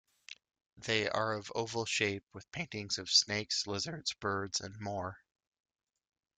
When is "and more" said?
4.59-5.19